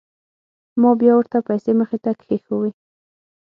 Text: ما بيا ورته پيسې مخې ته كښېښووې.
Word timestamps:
ما 0.81 0.91
بيا 0.99 1.13
ورته 1.15 1.37
پيسې 1.47 1.71
مخې 1.79 1.97
ته 2.03 2.11
كښېښووې. 2.19 2.71